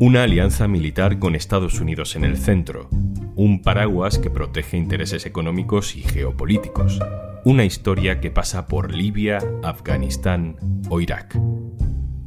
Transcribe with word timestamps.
Una 0.00 0.22
alianza 0.22 0.68
militar 0.68 1.18
con 1.18 1.34
Estados 1.34 1.80
Unidos 1.80 2.14
en 2.14 2.22
el 2.22 2.36
centro, 2.36 2.88
un 3.34 3.62
paraguas 3.62 4.20
que 4.20 4.30
protege 4.30 4.76
intereses 4.76 5.26
económicos 5.26 5.96
y 5.96 6.02
geopolíticos, 6.02 7.00
una 7.44 7.64
historia 7.64 8.20
que 8.20 8.30
pasa 8.30 8.68
por 8.68 8.94
Libia, 8.94 9.38
Afganistán 9.64 10.54
o 10.88 11.00
Irak. 11.00 11.36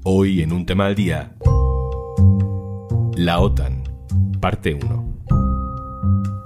Hoy 0.03 0.41
en 0.41 0.51
un 0.51 0.65
tema 0.65 0.87
al 0.87 0.95
día, 0.95 1.33
la 3.15 3.39
OTAN, 3.39 3.83
parte 4.41 4.73
1. 4.73 5.25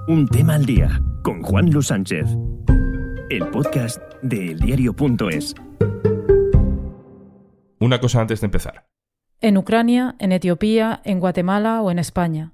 Un 0.06 0.28
tema 0.28 0.54
al 0.54 0.64
día 0.64 1.02
con 1.24 1.42
Juan 1.42 1.72
Luis 1.72 1.88
Sánchez, 1.88 2.28
el 3.30 3.48
podcast 3.48 4.00
de 4.22 4.52
eldiario.es. 4.52 5.56
Una 7.80 7.98
cosa 7.98 8.20
antes 8.20 8.40
de 8.40 8.44
empezar. 8.44 8.95
En 9.40 9.58
Ucrania, 9.58 10.16
en 10.18 10.32
Etiopía, 10.32 11.00
en 11.04 11.20
Guatemala 11.20 11.82
o 11.82 11.90
en 11.90 11.98
España. 11.98 12.52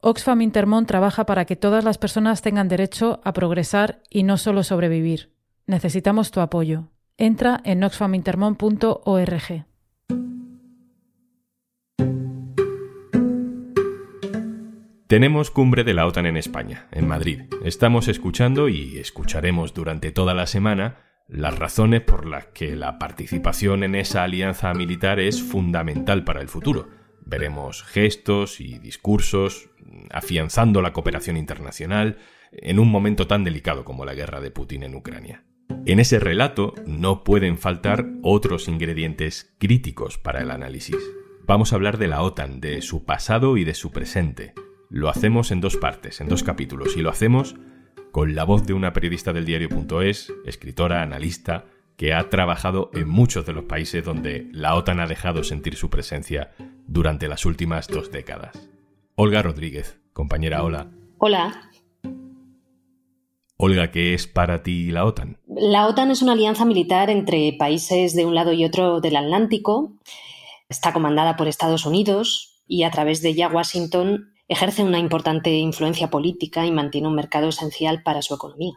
Oxfam 0.00 0.40
Intermón 0.40 0.86
trabaja 0.86 1.26
para 1.26 1.44
que 1.44 1.56
todas 1.56 1.84
las 1.84 1.98
personas 1.98 2.42
tengan 2.42 2.68
derecho 2.68 3.20
a 3.22 3.32
progresar 3.32 4.02
y 4.10 4.22
no 4.22 4.36
solo 4.36 4.62
sobrevivir. 4.62 5.32
Necesitamos 5.66 6.30
tu 6.30 6.40
apoyo. 6.40 6.88
Entra 7.18 7.60
en 7.64 7.84
oxfamintermon.org. 7.84 9.66
Tenemos 15.06 15.50
cumbre 15.50 15.84
de 15.84 15.92
la 15.92 16.06
OTAN 16.06 16.24
en 16.24 16.38
España, 16.38 16.88
en 16.90 17.06
Madrid. 17.06 17.42
Estamos 17.62 18.08
escuchando 18.08 18.70
y 18.70 18.96
escucharemos 18.96 19.74
durante 19.74 20.10
toda 20.10 20.32
la 20.32 20.46
semana 20.46 21.11
las 21.32 21.58
razones 21.58 22.02
por 22.02 22.26
las 22.26 22.46
que 22.46 22.76
la 22.76 22.98
participación 22.98 23.84
en 23.84 23.94
esa 23.94 24.22
alianza 24.22 24.72
militar 24.74 25.18
es 25.18 25.42
fundamental 25.42 26.24
para 26.24 26.42
el 26.42 26.48
futuro. 26.48 26.90
Veremos 27.24 27.82
gestos 27.84 28.60
y 28.60 28.78
discursos 28.78 29.70
afianzando 30.10 30.82
la 30.82 30.92
cooperación 30.92 31.38
internacional 31.38 32.18
en 32.52 32.78
un 32.78 32.90
momento 32.90 33.26
tan 33.26 33.44
delicado 33.44 33.84
como 33.84 34.04
la 34.04 34.12
guerra 34.12 34.40
de 34.40 34.50
Putin 34.50 34.82
en 34.82 34.94
Ucrania. 34.94 35.44
En 35.86 36.00
ese 36.00 36.18
relato 36.18 36.74
no 36.86 37.24
pueden 37.24 37.56
faltar 37.56 38.06
otros 38.22 38.68
ingredientes 38.68 39.54
críticos 39.58 40.18
para 40.18 40.42
el 40.42 40.50
análisis. 40.50 40.98
Vamos 41.46 41.72
a 41.72 41.76
hablar 41.76 41.96
de 41.96 42.08
la 42.08 42.20
OTAN, 42.20 42.60
de 42.60 42.82
su 42.82 43.06
pasado 43.06 43.56
y 43.56 43.64
de 43.64 43.74
su 43.74 43.90
presente, 43.90 44.52
lo 44.92 45.08
hacemos 45.08 45.50
en 45.50 45.62
dos 45.62 45.78
partes, 45.78 46.20
en 46.20 46.28
dos 46.28 46.42
capítulos, 46.42 46.98
y 46.98 47.00
lo 47.00 47.08
hacemos 47.08 47.56
con 48.12 48.34
la 48.34 48.44
voz 48.44 48.66
de 48.66 48.74
una 48.74 48.92
periodista 48.92 49.32
del 49.32 49.46
diario.es, 49.46 50.32
escritora, 50.44 51.02
analista, 51.02 51.64
que 51.96 52.12
ha 52.12 52.28
trabajado 52.28 52.90
en 52.92 53.08
muchos 53.08 53.46
de 53.46 53.54
los 53.54 53.64
países 53.64 54.04
donde 54.04 54.48
la 54.52 54.74
OTAN 54.74 55.00
ha 55.00 55.06
dejado 55.06 55.42
sentir 55.44 55.76
su 55.76 55.88
presencia 55.88 56.52
durante 56.86 57.26
las 57.26 57.46
últimas 57.46 57.88
dos 57.88 58.10
décadas. 58.12 58.68
Olga 59.14 59.42
Rodríguez, 59.42 59.98
compañera, 60.12 60.62
hola. 60.62 60.90
Hola. 61.18 61.70
Olga, 63.56 63.90
¿qué 63.90 64.12
es 64.12 64.26
para 64.26 64.62
ti 64.62 64.90
la 64.90 65.04
OTAN? 65.06 65.38
La 65.46 65.86
OTAN 65.86 66.10
es 66.10 66.20
una 66.20 66.32
alianza 66.32 66.66
militar 66.66 67.08
entre 67.08 67.54
países 67.58 68.14
de 68.14 68.26
un 68.26 68.34
lado 68.34 68.52
y 68.52 68.64
otro 68.64 69.00
del 69.00 69.16
Atlántico. 69.16 69.94
Está 70.68 70.92
comandada 70.92 71.36
por 71.36 71.48
Estados 71.48 71.86
Unidos 71.86 72.62
y 72.66 72.82
a 72.82 72.90
través 72.90 73.22
de 73.22 73.30
ella 73.30 73.48
Washington 73.48 74.31
ejerce 74.48 74.82
una 74.82 74.98
importante 74.98 75.50
influencia 75.50 76.10
política 76.10 76.66
y 76.66 76.72
mantiene 76.72 77.08
un 77.08 77.14
mercado 77.14 77.48
esencial 77.48 78.02
para 78.02 78.22
su 78.22 78.34
economía. 78.34 78.74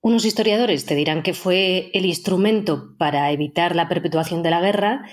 Unos 0.00 0.24
historiadores 0.24 0.84
te 0.84 0.96
dirán 0.96 1.22
que 1.22 1.34
fue 1.34 1.90
el 1.94 2.06
instrumento 2.06 2.96
para 2.98 3.30
evitar 3.30 3.76
la 3.76 3.88
perpetuación 3.88 4.42
de 4.42 4.50
la 4.50 4.60
guerra 4.60 5.06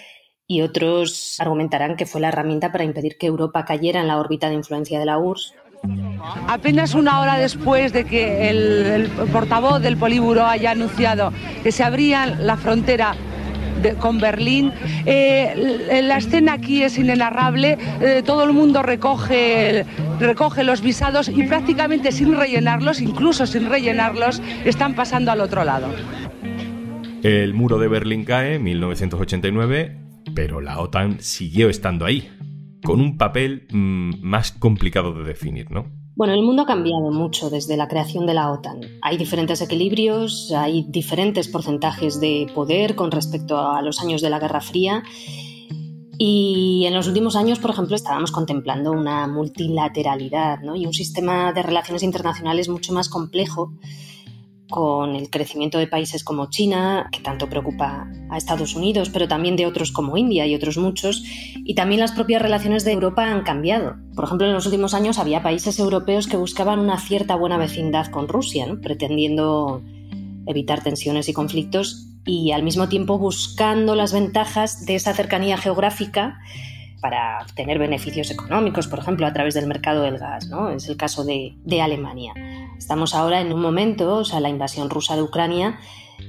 y 0.48 0.62
otros 0.62 1.36
argumentarán 1.40 1.96
que 1.96 2.08
fue 2.08 2.22
la 2.22 2.30
herramienta 2.30 2.72
para 2.72 2.84
impedir 2.84 3.18
que 3.20 3.28
Europa 3.28 3.66
cayera 3.66 4.02
en 4.02 4.08
la 4.08 4.18
órbita 4.18 4.50
de 4.50 4.56
influencia 4.56 4.98
de 4.98 5.06
la 5.06 5.20
URSS. 5.20 5.54
Apenas 6.48 6.96
una 6.96 7.22
hora 7.22 7.38
después 7.38 7.94
de 7.94 8.06
que 8.06 8.50
el, 8.50 9.10
portavoz 9.32 9.80
del 9.82 9.96
Políburo 9.96 10.46
haya 10.46 10.72
anunciado 10.72 11.32
que 11.64 11.72
se 11.72 11.84
abría 11.84 12.26
la 12.26 12.58
frontera 12.58 13.16
con 14.00 14.20
Berlín. 14.20 14.72
Eh, 15.06 16.02
la 16.04 16.18
escena 16.18 16.54
aquí 16.54 16.84
es 16.84 16.98
inenarrable, 16.98 17.78
eh, 18.02 18.24
todo 18.26 18.44
el 18.44 18.54
mundo 18.54 18.84
recoge, 18.84 19.86
recoge 20.20 20.64
los 20.64 20.82
visados 20.82 21.30
y 21.30 21.44
prácticamente 21.44 22.12
sin 22.12 22.36
rellenarlos, 22.36 23.02
incluso 23.02 23.46
sin 23.46 23.70
rellenarlos, 23.70 24.42
están 24.66 24.94
pasando 24.96 25.32
al 25.32 25.42
otro 25.42 25.64
lado. 25.64 25.88
El 27.24 27.54
muro 27.54 27.80
de 27.80 27.88
Berlín 27.88 28.24
cae 28.24 28.56
en 28.56 28.64
1989, 28.64 29.98
pero 30.34 30.62
la 30.62 30.80
OTAN 30.80 31.18
siguió 31.20 31.70
estando 31.70 32.06
ahí, 32.06 32.30
con 32.84 33.02
un 33.02 33.18
papel 33.18 33.68
mm, 33.72 34.22
más 34.22 34.54
complicado 34.54 35.14
de 35.14 35.26
definir, 35.26 35.70
¿no? 35.70 35.99
Bueno, 36.20 36.34
el 36.34 36.44
mundo 36.44 36.64
ha 36.64 36.66
cambiado 36.66 37.12
mucho 37.12 37.50
desde 37.50 37.78
la 37.78 37.88
creación 37.88 38.26
de 38.26 38.34
la 38.34 38.52
OTAN. 38.52 38.82
Hay 39.02 39.16
diferentes 39.16 39.62
equilibrios, 39.62 40.52
hay 40.52 40.86
diferentes 40.90 41.48
porcentajes 41.48 42.20
de 42.20 42.46
poder 42.54 42.98
con 42.98 43.10
respecto 43.10 43.58
a 43.58 43.82
los 43.82 44.02
años 44.02 44.22
de 44.22 44.30
la 44.30 44.38
Guerra 44.38 44.60
Fría. 44.60 45.02
Y 46.18 46.84
en 46.86 46.94
los 46.94 47.08
últimos 47.08 47.38
años, 47.38 47.60
por 47.60 47.72
ejemplo, 47.72 47.96
estábamos 47.96 48.34
contemplando 48.34 48.92
una 48.92 49.28
multilateralidad 49.28 50.60
y 50.76 50.86
un 50.86 50.94
sistema 50.94 51.54
de 51.54 51.64
relaciones 51.64 52.04
internacionales 52.04 52.68
mucho 52.68 52.92
más 52.92 53.08
complejo 53.08 53.72
con 54.70 55.16
el 55.16 55.30
crecimiento 55.30 55.78
de 55.80 55.88
países 55.88 56.24
como 56.24 56.50
China, 56.50 57.10
que 57.12 57.22
tanto 57.22 57.50
preocupa 57.50 58.08
a 58.30 58.38
Estados 58.38 58.76
Unidos, 58.76 59.10
pero 59.10 59.28
también 59.28 59.56
de 59.56 59.66
otros 59.66 59.92
como 59.92 60.16
India 60.16 60.46
y 60.46 60.56
otros 60.56 60.78
muchos, 60.78 61.24
y 61.56 61.74
también 61.76 62.00
las 62.00 62.12
propias 62.12 62.42
relaciones 62.42 62.86
de 62.86 62.92
Europa 62.92 63.26
han 63.26 63.44
cambiado. 63.44 63.96
Por 64.16 64.26
ejemplo, 64.26 64.48
en 64.48 64.54
los 64.54 64.66
últimos 64.66 64.94
años 64.94 65.18
había 65.18 65.42
países 65.42 65.80
europeos 65.80 66.28
que 66.28 66.38
buscaban 66.38 66.80
una 66.80 67.00
cierta 67.00 67.36
buena 67.36 67.58
vecindad 67.58 68.08
con 68.08 68.28
Rusia, 68.28 68.68
pretendiendo 68.82 69.82
evitar 70.46 70.84
tensiones 70.84 71.30
y 71.30 71.34
conflictos 71.34 72.08
y 72.26 72.52
al 72.52 72.64
mismo 72.64 72.90
tiempo 72.90 73.18
buscando 73.18 73.96
las 73.96 74.14
ventajas 74.14 74.86
de 74.86 74.96
esa 74.96 75.14
cercanía 75.14 75.58
geográfica 75.58 76.40
para 77.02 77.42
obtener 77.42 77.80
beneficios 77.80 78.30
económicos, 78.30 78.88
por 78.88 79.00
ejemplo, 79.00 79.26
a 79.26 79.34
través 79.34 79.54
del 79.54 79.68
mercado 79.68 80.04
del 80.04 80.18
gas. 80.18 80.48
¿no? 80.48 80.70
Es 80.70 80.88
el 80.90 80.98
caso 80.98 81.24
de, 81.24 81.56
de 81.64 81.82
Alemania. 81.82 82.34
Estamos 82.80 83.14
ahora 83.14 83.42
en 83.42 83.52
un 83.52 83.62
momento, 83.62 84.16
o 84.16 84.26
sea, 84.26 84.40
la 84.40 84.50
invasión 84.50 84.90
rusa 84.90 85.16
de 85.18 85.22
Ucrania 85.22 85.80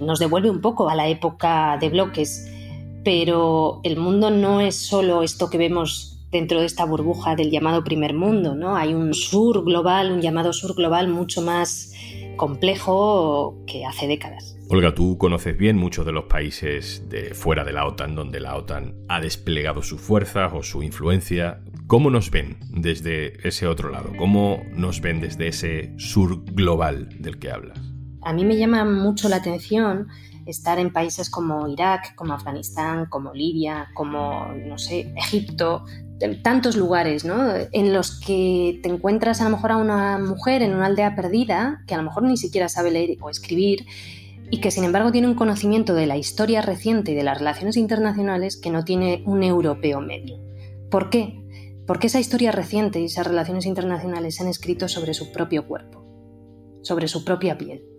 nos 0.01 0.19
devuelve 0.19 0.51
un 0.51 0.61
poco 0.61 0.91
a 0.91 0.97
la 0.97 1.09
época 1.09 1.79
de 1.81 1.89
bloques, 1.89 2.51
pero 3.05 3.81
el 3.85 3.97
mundo 3.97 4.31
no 4.31 4.61
es 4.61 4.75
solo 4.75 5.23
esto 5.23 5.49
que 5.49 5.59
vemos 5.59 6.19
dentro 6.31 6.61
de 6.61 6.67
esta 6.67 6.85
burbuja 6.85 7.37
del 7.37 7.51
llamado 7.51 7.85
primer 7.85 8.15
mundo, 8.15 8.57
¿no? 8.57 8.77
Hay 8.77 8.95
un 8.95 9.15
sur 9.15 9.65
global, 9.65 10.11
un 10.13 10.21
llamado 10.21 10.53
sur 10.53 10.75
global 10.75 11.09
mucho 11.09 11.41
más 11.41 11.93
complejo 12.37 13.55
que 13.67 13.87
hace 13.87 14.09
décadas. 14.09 14.60
Olga, 14.73 14.95
tú 14.95 15.19
conoces 15.19 15.59
bien 15.59 15.77
muchos 15.77 16.07
de 16.07 16.13
los 16.13 16.27
países 16.27 17.09
de 17.09 17.35
fuera 17.35 17.65
de 17.65 17.73
la 17.73 17.87
OTAN 17.87 18.15
donde 18.15 18.39
la 18.39 18.55
OTAN 18.55 18.95
ha 19.09 19.21
desplegado 19.21 19.83
su 19.83 19.99
fuerza 19.99 20.47
o 20.47 20.63
su 20.63 20.85
influencia. 20.85 21.61
¿Cómo 21.89 22.09
nos 22.09 22.31
ven 22.31 22.57
desde 22.71 23.49
ese 23.49 23.67
otro 23.67 23.91
lado? 23.91 24.13
¿Cómo 24.17 24.63
nos 24.71 25.01
ven 25.01 25.21
desde 25.21 25.49
ese 25.49 25.93
sur 25.99 26.45
global 26.53 27.09
del 27.19 27.41
que 27.41 27.51
hablas? 27.51 27.81
A 28.23 28.33
mí 28.33 28.45
me 28.45 28.57
llama 28.57 28.85
mucho 28.85 29.29
la 29.29 29.37
atención 29.37 30.07
estar 30.47 30.79
en 30.79 30.93
países 30.93 31.31
como 31.31 31.67
Irak, 31.67 32.15
como 32.15 32.35
Afganistán, 32.35 33.07
como 33.07 33.35
Libia, 33.35 33.89
como, 33.93 34.53
no 34.55 34.79
sé, 34.79 35.13
Egipto, 35.17 35.85
tantos 36.45 36.77
lugares, 36.77 37.25
¿no? 37.25 37.43
En 37.73 37.93
los 37.93 38.21
que 38.21 38.79
te 38.85 38.89
encuentras 38.89 39.41
a 39.41 39.45
lo 39.45 39.51
mejor 39.51 39.73
a 39.73 39.79
una 39.79 40.19
mujer 40.19 40.63
en 40.63 40.75
una 40.75 40.87
aldea 40.87 41.17
perdida 41.17 41.83
que 41.89 41.95
a 41.95 41.97
lo 41.97 42.05
mejor 42.05 42.23
ni 42.23 42.37
siquiera 42.37 42.69
sabe 42.69 42.93
leer 42.93 43.17
o 43.21 43.31
escribir 43.31 43.85
y 44.51 44.61
que 44.61 44.71
sin 44.71 44.85
embargo 44.85 45.13
tiene 45.13 45.29
un 45.29 45.35
conocimiento 45.35 45.95
de 45.95 46.07
la 46.07 46.17
historia 46.17 46.61
reciente 46.61 47.13
y 47.13 47.15
de 47.15 47.23
las 47.23 47.39
relaciones 47.39 47.77
internacionales 47.77 48.57
que 48.57 48.71
no 48.71 48.85
tiene 48.85 49.23
un 49.27 49.43
europeo 49.43 50.01
medio. 50.01 50.39
¿Por 50.91 51.11
qué? 51.11 51.41
Porque 51.87 52.09
esa 52.09 52.21
historia 52.21 52.53
reciente 52.53 53.01
y 53.01 53.05
esas 53.05 53.27
relaciones 53.27 53.67
internacionales 53.67 54.37
se 54.37 54.43
han 54.43 54.49
escrito 54.49 54.89
sobre 54.89 55.15
su 55.15 55.33
propio 55.33 55.67
cuerpo, 55.67 56.05
sobre 56.83 57.09
su 57.09 57.25
propia 57.25 57.57
piel. 57.57 57.90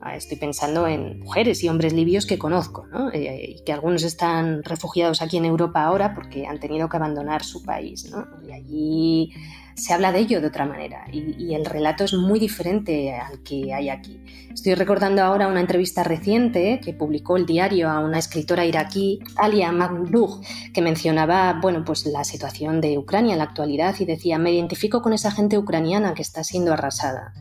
Ah, 0.00 0.16
estoy 0.16 0.38
pensando 0.38 0.86
en 0.86 1.20
mujeres 1.20 1.62
y 1.64 1.68
hombres 1.68 1.92
libios 1.92 2.26
que 2.26 2.38
conozco, 2.38 2.86
¿no? 2.86 3.10
Eh, 3.12 3.56
y 3.58 3.64
que 3.64 3.72
algunos 3.72 4.02
están 4.04 4.62
refugiados 4.62 5.22
aquí 5.22 5.36
en 5.36 5.44
Europa 5.44 5.84
ahora 5.84 6.14
porque 6.14 6.46
han 6.46 6.60
tenido 6.60 6.88
que 6.88 6.96
abandonar 6.96 7.42
su 7.42 7.62
país. 7.62 8.10
¿no? 8.10 8.26
Y 8.46 8.52
allí 8.52 9.32
se 9.74 9.92
habla 9.92 10.12
de 10.12 10.18
ello 10.18 10.40
de 10.40 10.48
otra 10.48 10.66
manera 10.66 11.06
y, 11.12 11.54
el 11.54 11.64
relato 11.64 12.04
es 12.04 12.12
muy 12.12 12.38
diferente 12.38 13.14
al 13.14 13.42
que 13.42 13.72
hay 13.72 13.88
aquí. 13.88 14.20
Estoy 14.52 14.74
recordando 14.74 15.22
ahora 15.22 15.48
una 15.48 15.60
entrevista 15.60 16.04
reciente 16.04 16.80
que 16.84 16.92
publicó 16.92 17.36
el 17.36 17.46
diario 17.46 17.88
a 17.88 18.00
una 18.00 18.18
escritora 18.18 18.66
iraquí, 18.66 19.20
Alia 19.36 19.72
Magdouh, 19.72 20.40
que 20.74 20.82
mencionaba 20.82 21.58
bueno, 21.60 21.84
pues 21.84 22.06
la 22.06 22.24
situación 22.24 22.80
de 22.80 22.98
Ucrania 22.98 23.32
en 23.32 23.38
la 23.38 23.44
actualidad 23.44 23.94
y 23.98 24.04
decía, 24.04 24.38
me 24.38 24.52
identifico 24.52 25.00
con 25.00 25.12
esa 25.12 25.30
gente 25.30 25.58
ucraniana 25.58 26.14
que 26.14 26.22
está 26.22 26.44
siendo 26.44 26.72
arrasada 26.72 27.32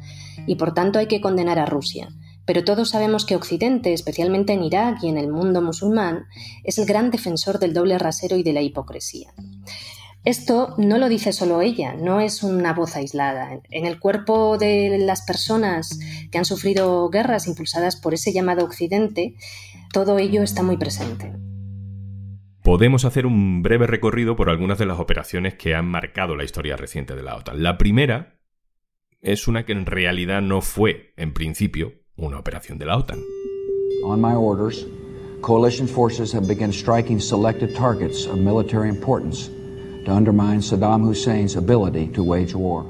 y 0.46 0.56
por 0.56 0.74
tanto 0.74 1.00
hay 1.00 1.08
que 1.08 1.22
condenar 1.22 1.60
a 1.60 1.66
Rusia. 1.66 2.10
Pero 2.46 2.64
todos 2.64 2.90
sabemos 2.90 3.26
que 3.26 3.36
Occidente, 3.36 3.94
especialmente 3.94 4.54
en 4.54 4.64
Irak 4.64 5.00
y 5.04 5.10
en 5.10 5.18
el 5.18 5.28
mundo 5.28 5.62
musulmán, 5.62 6.26
es 6.64 6.78
el 6.78 6.86
gran 6.86 7.12
defensor 7.12 7.60
del 7.60 7.74
doble 7.74 7.98
rasero 7.98 8.38
y 8.38 8.44
de 8.44 8.54
la 8.54 8.62
hipocresía. 8.62 9.34
Esto 10.24 10.76
no 10.78 10.98
lo 10.98 11.08
dice 11.10 11.32
solo 11.32 11.62
ella, 11.62 11.94
no 11.94 12.20
es 12.20 12.44
una 12.44 12.74
voz 12.74 12.96
aislada. 12.96 13.62
En 13.70 13.86
el 13.86 14.00
cuerpo 14.00 14.58
de 14.58 14.98
las 15.00 15.22
personas 15.22 16.00
que 16.32 16.38
han 16.38 16.46
sufrido 16.46 17.10
guerras 17.10 17.48
impulsadas 17.48 17.96
por 17.96 18.14
ese 18.14 18.34
llamado 18.34 18.66
Occidente, 18.66 19.36
todo 19.94 20.18
ello 20.18 20.44
está 20.44 20.64
muy 20.64 20.78
presente. 20.78 21.34
Podemos 22.62 23.06
hacer 23.06 23.26
un 23.26 23.62
breve 23.62 23.88
recorrido 23.88 24.36
por 24.36 24.50
algunas 24.50 24.78
de 24.78 24.86
las 24.86 25.00
operaciones 25.00 25.54
que 25.54 25.76
han 25.76 25.86
marcado 25.86 26.36
la 26.36 26.44
historia 26.44 26.76
reciente 26.76 27.16
de 27.16 27.24
la 27.24 27.38
OTAN. 27.38 27.64
La 27.64 27.78
primera 27.78 28.37
es 29.22 29.48
una 29.48 29.66
que 29.66 29.72
en 29.72 29.86
realidad 29.86 30.42
no 30.42 30.62
fue, 30.62 31.14
en 31.18 31.34
principio, 31.34 31.94
una 32.16 32.40
operación 32.40 32.78
de 32.78 32.86
la 32.86 32.98
OTAN. 32.98 33.20
On 34.04 34.22
my 34.22 34.34
orders, 34.34 34.86
coalition 35.42 35.88
forces 35.88 36.34
have 36.34 36.48
begun 36.48 36.72
striking 36.72 37.20
selected 37.20 37.76
targets 37.76 38.28
of 38.28 38.38
military 38.38 38.90
importance 38.90 39.50
to 40.06 40.12
undermine 40.12 40.62
Saddam 40.62 41.04
Hussein's 41.04 41.56
ability 41.56 42.08
to 42.14 42.24
wage 42.24 42.54
war. 42.54 42.86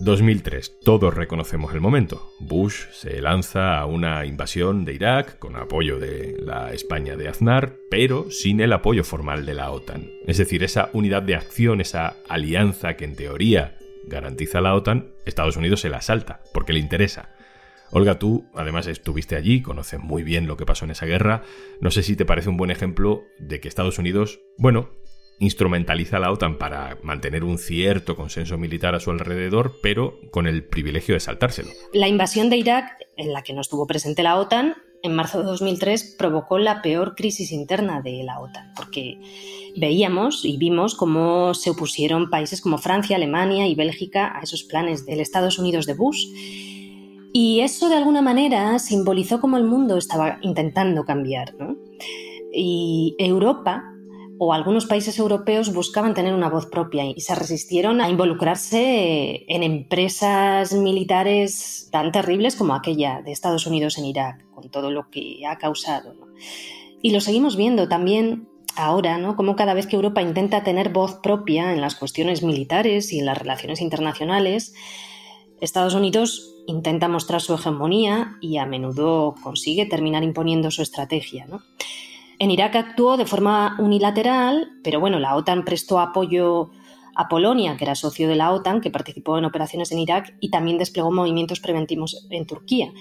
2003. 0.00 0.78
Todos 0.84 1.12
reconocemos 1.12 1.74
el 1.74 1.80
momento. 1.80 2.32
Bush 2.38 2.86
se 2.92 3.20
lanza 3.20 3.78
a 3.78 3.86
una 3.86 4.24
invasión 4.26 4.84
de 4.84 4.94
Irak 4.94 5.38
con 5.40 5.56
apoyo 5.56 5.98
de 5.98 6.36
la 6.40 6.72
España 6.72 7.16
de 7.16 7.28
Aznar, 7.28 7.74
pero 7.90 8.30
sin 8.30 8.60
el 8.60 8.72
apoyo 8.72 9.02
formal 9.02 9.44
de 9.44 9.54
la 9.54 9.72
OTAN. 9.72 10.08
Es 10.26 10.38
decir, 10.38 10.62
esa 10.62 10.88
unidad 10.92 11.22
de 11.22 11.34
acción, 11.34 11.80
esa 11.80 12.16
alianza 12.28 12.94
que 12.94 13.04
en 13.06 13.16
teoría 13.16 13.76
garantiza 14.08 14.60
la 14.60 14.74
OTAN, 14.74 15.12
Estados 15.24 15.56
Unidos 15.56 15.80
se 15.80 15.90
la 15.90 16.02
salta, 16.02 16.40
porque 16.52 16.72
le 16.72 16.80
interesa. 16.80 17.30
Olga, 17.90 18.18
tú 18.18 18.46
además 18.54 18.86
estuviste 18.86 19.36
allí, 19.36 19.62
conoces 19.62 20.00
muy 20.00 20.22
bien 20.22 20.46
lo 20.46 20.56
que 20.56 20.66
pasó 20.66 20.84
en 20.84 20.90
esa 20.90 21.06
guerra. 21.06 21.42
No 21.80 21.90
sé 21.90 22.02
si 22.02 22.16
te 22.16 22.26
parece 22.26 22.50
un 22.50 22.56
buen 22.56 22.70
ejemplo 22.70 23.22
de 23.38 23.60
que 23.60 23.68
Estados 23.68 23.98
Unidos, 23.98 24.40
bueno, 24.58 24.90
instrumentaliza 25.38 26.18
la 26.18 26.32
OTAN 26.32 26.58
para 26.58 26.98
mantener 27.02 27.44
un 27.44 27.58
cierto 27.58 28.16
consenso 28.16 28.58
militar 28.58 28.94
a 28.94 29.00
su 29.00 29.10
alrededor, 29.10 29.76
pero 29.82 30.18
con 30.30 30.46
el 30.46 30.64
privilegio 30.64 31.14
de 31.14 31.20
saltárselo. 31.20 31.70
La 31.92 32.08
invasión 32.08 32.50
de 32.50 32.56
Irak, 32.56 32.98
en 33.16 33.32
la 33.32 33.42
que 33.42 33.54
no 33.54 33.60
estuvo 33.60 33.86
presente 33.86 34.22
la 34.22 34.36
OTAN, 34.36 34.74
en 35.02 35.14
marzo 35.14 35.38
de 35.38 35.44
2003 35.44 36.16
provocó 36.18 36.58
la 36.58 36.82
peor 36.82 37.14
crisis 37.14 37.52
interna 37.52 38.00
de 38.02 38.22
la 38.24 38.40
OTAN, 38.40 38.72
porque 38.76 39.20
veíamos 39.76 40.44
y 40.44 40.56
vimos 40.56 40.94
cómo 40.94 41.54
se 41.54 41.70
opusieron 41.70 42.30
países 42.30 42.60
como 42.60 42.78
Francia, 42.78 43.16
Alemania 43.16 43.66
y 43.66 43.74
Bélgica 43.74 44.36
a 44.36 44.42
esos 44.42 44.64
planes 44.64 45.06
del 45.06 45.20
Estados 45.20 45.58
Unidos 45.58 45.86
de 45.86 45.94
Bush. 45.94 46.26
Y 47.32 47.60
eso 47.60 47.88
de 47.88 47.96
alguna 47.96 48.22
manera 48.22 48.78
simbolizó 48.78 49.40
cómo 49.40 49.56
el 49.56 49.64
mundo 49.64 49.96
estaba 49.96 50.38
intentando 50.42 51.04
cambiar. 51.04 51.54
Y 52.52 53.14
Europa 53.18 53.84
o 54.38 54.52
algunos 54.52 54.86
países 54.86 55.18
europeos 55.18 55.72
buscaban 55.72 56.14
tener 56.14 56.34
una 56.34 56.48
voz 56.48 56.66
propia 56.66 57.04
y 57.04 57.20
se 57.20 57.34
resistieron 57.34 58.00
a 58.00 58.08
involucrarse 58.08 59.44
en 59.48 59.62
empresas 59.62 60.72
militares 60.72 61.88
tan 61.90 62.12
terribles 62.12 62.54
como 62.54 62.74
aquella 62.74 63.20
de 63.22 63.32
Estados 63.32 63.66
Unidos 63.66 63.98
en 63.98 64.04
Irak, 64.04 64.44
con 64.54 64.70
todo 64.70 64.90
lo 64.90 65.10
que 65.10 65.46
ha 65.46 65.58
causado. 65.58 66.14
Y 67.02 67.10
lo 67.10 67.20
seguimos 67.20 67.56
viendo 67.56 67.88
también 67.88 68.48
ahora, 68.76 69.18
¿no? 69.18 69.34
Como 69.34 69.56
cada 69.56 69.74
vez 69.74 69.86
que 69.86 69.96
Europa 69.96 70.22
intenta 70.22 70.62
tener 70.62 70.90
voz 70.90 71.16
propia 71.20 71.72
en 71.72 71.80
las 71.80 71.96
cuestiones 71.96 72.42
militares 72.42 73.12
y 73.12 73.18
en 73.18 73.26
las 73.26 73.38
relaciones 73.38 73.80
internacionales, 73.80 74.74
Estados 75.60 75.94
Unidos 75.94 76.54
intenta 76.66 77.08
mostrar 77.08 77.40
su 77.40 77.54
hegemonía 77.54 78.36
y 78.40 78.58
a 78.58 78.66
menudo 78.66 79.34
consigue 79.42 79.86
terminar 79.86 80.22
imponiendo 80.22 80.70
su 80.70 80.82
estrategia. 80.82 81.46
¿no? 81.46 81.62
En 82.38 82.50
Irak 82.50 82.76
actuó 82.76 83.16
de 83.16 83.26
forma 83.26 83.76
unilateral, 83.80 84.70
pero 84.84 85.00
bueno, 85.00 85.18
la 85.18 85.34
OTAN 85.34 85.64
prestó 85.64 85.98
apoyo 85.98 86.70
a 87.16 87.28
Polonia, 87.28 87.76
que 87.76 87.84
era 87.84 87.96
socio 87.96 88.28
de 88.28 88.36
la 88.36 88.52
OTAN, 88.52 88.80
que 88.80 88.90
participó 88.90 89.38
en 89.38 89.44
operaciones 89.44 89.90
en 89.90 89.98
Irak 89.98 90.36
y 90.38 90.50
también 90.50 90.78
desplegó 90.78 91.10
movimientos 91.10 91.58
preventivos 91.58 92.26
en 92.30 92.46
Turquía. 92.46 92.92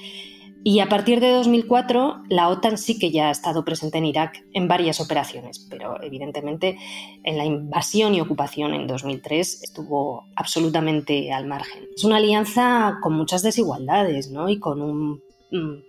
Y 0.64 0.80
a 0.80 0.90
partir 0.90 1.20
de 1.20 1.32
2004, 1.32 2.24
la 2.30 2.50
OTAN 2.50 2.80
sí 2.80 2.98
que 2.98 3.12
ya 3.12 3.28
ha 3.28 3.32
estado 3.32 3.64
presente 3.64 4.00
en 4.00 4.06
Irak 4.06 4.44
en 4.54 4.68
varias 4.68 5.00
operaciones, 5.00 5.68
pero 5.70 6.02
evidentemente 6.02 6.80
en 7.24 7.38
la 7.38 7.46
invasión 7.46 8.16
y 8.16 8.22
ocupación 8.22 8.74
en 8.74 8.88
2003 8.88 9.64
estuvo 9.64 10.26
absolutamente 10.36 11.32
al 11.32 11.46
margen. 11.46 11.84
Es 11.96 12.04
una 12.04 12.18
alianza 12.18 12.98
con 13.04 13.14
muchas 13.14 13.44
desigualdades 13.44 14.32
¿no? 14.32 14.50
y 14.50 14.60
con 14.60 14.82
un 14.82 15.22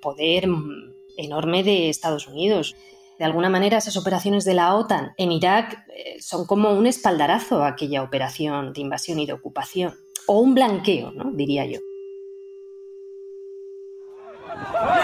poder 0.03 0.47
enorme 1.17 1.65
de 1.65 1.89
Estados 1.89 2.29
Unidos. 2.29 2.77
De 3.19 3.25
alguna 3.25 3.51
manera, 3.51 3.79
esas 3.79 3.97
operaciones 3.97 4.45
de 4.45 4.55
la 4.55 4.75
OTAN 4.75 5.13
en 5.17 5.33
Irak 5.33 5.85
eh, 5.89 6.17
son 6.21 6.47
como 6.47 6.73
un 6.73 6.87
espaldarazo 6.87 7.65
a 7.65 7.69
aquella 7.69 8.03
operación 8.03 8.73
de 8.73 8.81
invasión 8.81 9.19
y 9.19 9.27
de 9.27 9.33
ocupación, 9.33 9.95
o 10.27 10.39
un 10.39 10.55
blanqueo, 10.55 11.11
¿no? 11.11 11.33
diría 11.33 11.67
yo. 11.67 11.81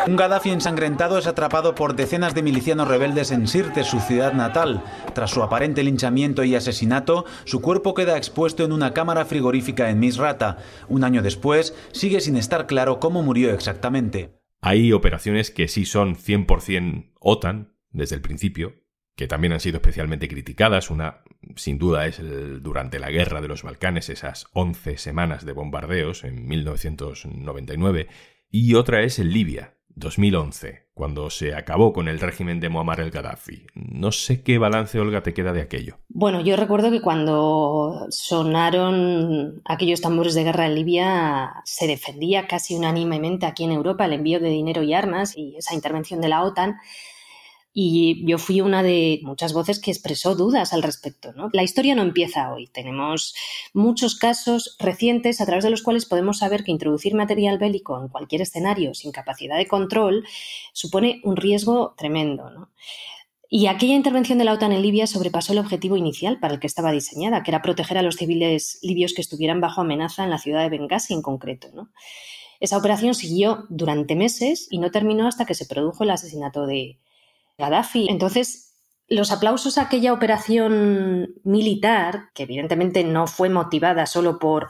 Un 0.06 0.16
Gaddafi 0.16 0.50
ensangrentado 0.50 1.18
es 1.18 1.26
atrapado 1.26 1.74
por 1.74 1.96
decenas 1.96 2.34
de 2.34 2.42
milicianos 2.42 2.88
rebeldes 2.88 3.30
en 3.30 3.48
Sirte, 3.48 3.82
su 3.84 3.98
ciudad 4.00 4.32
natal. 4.32 4.82
Tras 5.14 5.30
su 5.30 5.42
aparente 5.42 5.82
linchamiento 5.82 6.44
y 6.44 6.54
asesinato, 6.54 7.24
su 7.44 7.60
cuerpo 7.60 7.94
queda 7.94 8.16
expuesto 8.16 8.64
en 8.64 8.72
una 8.72 8.92
cámara 8.92 9.24
frigorífica 9.24 9.90
en 9.90 9.98
Misrata. 9.98 10.58
Un 10.88 11.04
año 11.04 11.22
después, 11.22 11.74
sigue 11.92 12.20
sin 12.20 12.36
estar 12.36 12.66
claro 12.66 13.00
cómo 13.00 13.22
murió 13.22 13.52
exactamente. 13.54 14.38
Hay 14.60 14.92
operaciones 14.92 15.50
que 15.50 15.68
sí 15.68 15.84
son 15.84 16.16
100% 16.16 17.12
OTAN, 17.20 17.73
desde 17.94 18.16
el 18.16 18.20
principio, 18.20 18.74
que 19.16 19.28
también 19.28 19.52
han 19.54 19.60
sido 19.60 19.76
especialmente 19.76 20.28
criticadas. 20.28 20.90
Una, 20.90 21.22
sin 21.56 21.78
duda, 21.78 22.06
es 22.06 22.20
durante 22.62 22.98
la 22.98 23.10
Guerra 23.10 23.40
de 23.40 23.48
los 23.48 23.62
Balcanes, 23.62 24.10
esas 24.10 24.46
11 24.52 24.98
semanas 24.98 25.46
de 25.46 25.52
bombardeos 25.52 26.24
en 26.24 26.46
1999, 26.46 28.08
y 28.50 28.74
otra 28.74 29.02
es 29.02 29.18
en 29.18 29.30
Libia, 29.30 29.74
2011, 29.96 30.88
cuando 30.92 31.30
se 31.30 31.54
acabó 31.54 31.92
con 31.92 32.08
el 32.08 32.18
régimen 32.18 32.58
de 32.58 32.68
Muammar 32.68 33.00
el 33.00 33.12
Gaddafi. 33.12 33.66
No 33.74 34.10
sé 34.10 34.42
qué 34.42 34.58
balance, 34.58 34.98
Olga, 34.98 35.22
te 35.22 35.34
queda 35.34 35.52
de 35.52 35.62
aquello. 35.62 35.98
Bueno, 36.08 36.40
yo 36.40 36.56
recuerdo 36.56 36.90
que 36.90 37.00
cuando 37.00 38.06
sonaron 38.10 39.62
aquellos 39.64 40.00
tambores 40.00 40.34
de 40.34 40.42
guerra 40.42 40.66
en 40.66 40.74
Libia, 40.74 41.62
se 41.64 41.86
defendía 41.86 42.48
casi 42.48 42.74
unánimemente 42.74 43.46
aquí 43.46 43.62
en 43.62 43.72
Europa 43.72 44.04
el 44.04 44.14
envío 44.14 44.40
de 44.40 44.48
dinero 44.48 44.82
y 44.82 44.94
armas 44.94 45.36
y 45.36 45.56
esa 45.56 45.74
intervención 45.74 46.20
de 46.20 46.28
la 46.28 46.42
OTAN 46.42 46.78
y 47.76 48.24
yo 48.24 48.38
fui 48.38 48.60
una 48.60 48.84
de 48.84 49.18
muchas 49.24 49.52
voces 49.52 49.80
que 49.80 49.90
expresó 49.90 50.36
dudas 50.36 50.72
al 50.72 50.84
respecto. 50.84 51.32
¿no? 51.32 51.50
La 51.52 51.64
historia 51.64 51.96
no 51.96 52.02
empieza 52.02 52.54
hoy. 52.54 52.68
Tenemos 52.68 53.34
muchos 53.72 54.14
casos 54.14 54.76
recientes 54.78 55.40
a 55.40 55.46
través 55.46 55.64
de 55.64 55.70
los 55.70 55.82
cuales 55.82 56.06
podemos 56.06 56.38
saber 56.38 56.62
que 56.62 56.70
introducir 56.70 57.14
material 57.14 57.58
bélico 57.58 58.00
en 58.00 58.08
cualquier 58.08 58.42
escenario 58.42 58.94
sin 58.94 59.10
capacidad 59.10 59.58
de 59.58 59.66
control 59.66 60.24
supone 60.72 61.20
un 61.24 61.36
riesgo 61.36 61.94
tremendo. 61.98 62.48
¿no? 62.48 62.70
Y 63.50 63.66
aquella 63.66 63.94
intervención 63.94 64.38
de 64.38 64.44
la 64.44 64.52
OTAN 64.52 64.70
en 64.70 64.80
Libia 64.80 65.08
sobrepasó 65.08 65.52
el 65.52 65.58
objetivo 65.58 65.96
inicial 65.96 66.38
para 66.38 66.54
el 66.54 66.60
que 66.60 66.68
estaba 66.68 66.92
diseñada, 66.92 67.42
que 67.42 67.50
era 67.50 67.60
proteger 67.60 67.98
a 67.98 68.02
los 68.02 68.14
civiles 68.14 68.78
libios 68.82 69.14
que 69.14 69.20
estuvieran 69.20 69.60
bajo 69.60 69.80
amenaza 69.80 70.22
en 70.22 70.30
la 70.30 70.38
ciudad 70.38 70.62
de 70.62 70.68
Benghazi 70.68 71.12
en 71.12 71.22
concreto. 71.22 71.70
¿no? 71.74 71.90
Esa 72.60 72.78
operación 72.78 73.16
siguió 73.16 73.66
durante 73.68 74.14
meses 74.14 74.68
y 74.70 74.78
no 74.78 74.92
terminó 74.92 75.26
hasta 75.26 75.44
que 75.44 75.54
se 75.54 75.66
produjo 75.66 76.04
el 76.04 76.10
asesinato 76.10 76.66
de, 76.66 77.00
Gaddafi. 77.58 78.06
Entonces, 78.08 78.74
los 79.08 79.30
aplausos 79.30 79.78
a 79.78 79.82
aquella 79.82 80.12
operación 80.12 81.34
militar, 81.44 82.30
que 82.34 82.44
evidentemente 82.44 83.04
no 83.04 83.26
fue 83.26 83.50
motivada 83.50 84.06
solo 84.06 84.38
por 84.38 84.68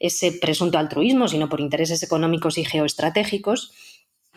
ese 0.00 0.32
presunto 0.32 0.78
altruismo, 0.78 1.28
sino 1.28 1.48
por 1.48 1.60
intereses 1.60 2.02
económicos 2.02 2.58
y 2.58 2.64
geoestratégicos, 2.64 3.72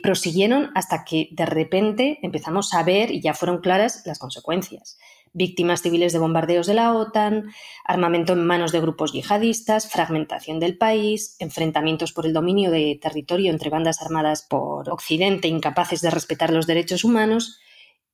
prosiguieron 0.01 0.72
hasta 0.75 1.03
que 1.03 1.29
de 1.32 1.46
repente 1.46 2.20
empezamos 2.22 2.74
a 2.74 2.84
ver, 2.84 3.12
y 3.12 3.22
ya 3.22 3.34
fueron 3.34 3.60
claras, 3.60 4.03
las 4.06 4.20
consecuencias. 4.20 4.98
Víctimas 5.34 5.82
civiles 5.82 6.13
de 6.13 6.20
bombardeos 6.20 6.65
de 6.68 6.74
la 6.74 6.94
OTAN, 6.94 7.51
armamento 7.86 8.34
en 8.34 8.46
manos 8.46 8.72
de 8.72 8.79
grupos 8.82 9.13
yihadistas, 9.13 9.91
fragmentación 9.91 10.60
del 10.60 10.77
país, 10.77 11.36
enfrentamientos 11.39 12.13
por 12.13 12.25
el 12.25 12.34
dominio 12.34 12.72
de 12.72 12.98
territorio 13.01 13.51
entre 13.51 13.70
bandas 13.70 14.01
armadas 14.01 14.46
por 14.50 14.89
Occidente 14.89 15.48
incapaces 15.48 16.01
de 16.01 16.10
respetar 16.10 16.51
los 16.51 16.65
derechos 16.65 17.03
humanos 17.03 17.60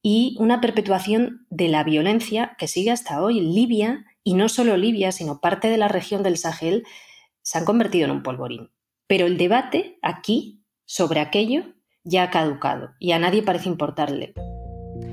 y 0.08 0.36
una 0.38 0.62
perpetuación 0.62 1.48
de 1.50 1.68
la 1.68 1.84
violencia 1.84 2.56
que 2.60 2.68
sigue 2.68 2.92
hasta 2.92 3.24
hoy. 3.24 3.42
Libia, 3.42 4.06
y 4.24 4.36
no 4.36 4.50
solo 4.50 4.78
Libia, 4.78 5.12
sino 5.12 5.40
parte 5.40 5.68
de 5.68 5.80
la 5.80 5.88
región 5.88 6.22
del 6.22 6.38
Sahel, 6.38 6.86
se 7.42 7.58
han 7.58 7.66
convertido 7.66 8.06
en 8.06 8.12
un 8.12 8.22
polvorín. 8.22 8.70
Pero 9.08 9.26
el 9.26 9.40
debate 9.40 9.98
aquí 10.04 10.64
sobre 10.86 11.22
aquello 11.22 11.74
ya 12.04 12.22
ha 12.22 12.30
caducado 12.30 12.92
y 13.00 13.14
a 13.14 13.20
nadie 13.20 13.42
parece 13.42 13.68
importarle. 13.68 14.36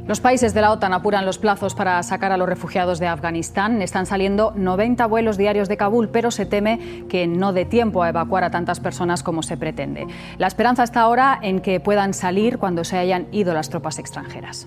Los 0.06 0.20
países 0.20 0.52
de 0.52 0.60
la 0.60 0.72
OTAN 0.72 0.94
apuran 0.94 1.24
los 1.24 1.38
plazos 1.38 1.76
para 1.76 2.02
sacar 2.02 2.32
a 2.32 2.36
los 2.36 2.48
refugiados 2.48 2.98
de 2.98 3.06
Afganistán. 3.06 3.80
Están 3.82 4.04
saliendo 4.04 4.52
90 4.56 5.06
vuelos 5.06 5.36
diarios 5.36 5.68
de 5.68 5.76
Kabul, 5.76 6.08
pero 6.08 6.32
se 6.32 6.44
teme 6.44 7.04
que 7.08 7.28
no 7.28 7.52
dé 7.52 7.64
tiempo 7.64 8.02
a 8.02 8.08
evacuar 8.08 8.42
a 8.42 8.50
tantas 8.50 8.80
personas 8.80 9.22
como 9.22 9.44
se 9.44 9.56
pretende. 9.56 10.08
La 10.38 10.48
esperanza 10.48 10.82
está 10.82 11.02
ahora 11.02 11.38
en 11.40 11.60
que 11.60 11.78
puedan 11.78 12.14
salir 12.14 12.58
cuando 12.58 12.82
se 12.82 12.98
hayan 12.98 13.28
ido 13.30 13.54
las 13.54 13.70
tropas 13.70 14.00
extranjeras. 14.00 14.66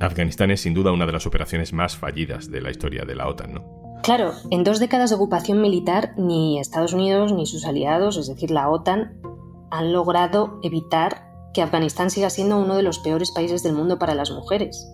Afganistán 0.00 0.50
es 0.50 0.60
sin 0.60 0.74
duda 0.74 0.92
una 0.92 1.06
de 1.06 1.12
las 1.12 1.26
operaciones 1.26 1.72
más 1.72 1.96
fallidas 1.96 2.50
de 2.50 2.60
la 2.60 2.70
historia 2.70 3.04
de 3.06 3.14
la 3.14 3.26
OTAN, 3.26 3.54
¿no? 3.54 3.84
Claro, 4.02 4.32
en 4.50 4.64
dos 4.64 4.80
décadas 4.80 5.08
de 5.08 5.16
ocupación 5.16 5.62
militar, 5.62 6.12
ni 6.18 6.60
Estados 6.60 6.92
Unidos 6.92 7.32
ni 7.32 7.46
sus 7.46 7.64
aliados, 7.64 8.18
es 8.18 8.26
decir, 8.26 8.50
la 8.50 8.68
OTAN, 8.68 9.14
han 9.70 9.94
logrado 9.94 10.60
evitar 10.62 11.23
que 11.54 11.62
Afganistán 11.62 12.10
siga 12.10 12.28
siendo 12.28 12.58
uno 12.58 12.76
de 12.76 12.82
los 12.82 12.98
peores 12.98 13.30
países 13.30 13.62
del 13.62 13.72
mundo 13.72 13.98
para 13.98 14.14
las 14.14 14.30
mujeres. 14.30 14.90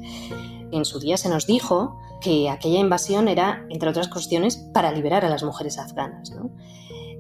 En 0.70 0.84
su 0.84 1.00
día 1.00 1.16
se 1.16 1.28
nos 1.28 1.46
dijo 1.46 1.98
que 2.20 2.48
aquella 2.48 2.78
invasión 2.78 3.26
era, 3.26 3.66
entre 3.70 3.88
otras 3.88 4.08
cuestiones, 4.08 4.56
para 4.56 4.92
liberar 4.92 5.24
a 5.24 5.30
las 5.30 5.42
mujeres 5.42 5.78
afganas. 5.78 6.32